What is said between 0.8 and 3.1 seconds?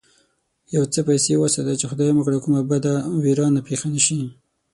څه پيسې وساته چې خدای مکړه کومه بده